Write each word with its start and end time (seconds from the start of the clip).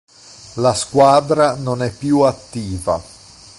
La 0.55 0.73
squadra 0.73 1.53
non 1.57 1.83
è 1.83 1.91
più 1.91 2.21
attiva. 2.21 2.99